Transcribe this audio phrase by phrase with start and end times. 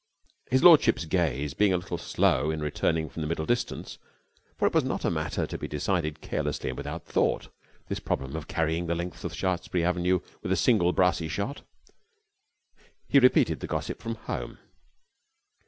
[0.49, 3.99] His lordship's gaze being a little slow in returning from the middle distance
[4.57, 7.49] for it was not a matter to be decided carelessly and without thought,
[7.87, 11.61] this problem of carrying the length of Shaftesbury Avenue with a single brassy shot
[13.09, 14.57] he repeated the gossip from the home.